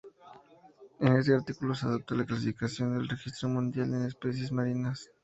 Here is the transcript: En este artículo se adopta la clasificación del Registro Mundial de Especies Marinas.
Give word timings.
En 0.99 1.15
este 1.15 1.35
artículo 1.35 1.75
se 1.75 1.85
adopta 1.85 2.15
la 2.15 2.25
clasificación 2.25 2.97
del 2.97 3.07
Registro 3.07 3.49
Mundial 3.49 3.91
de 3.91 4.07
Especies 4.07 4.51
Marinas. 4.51 5.11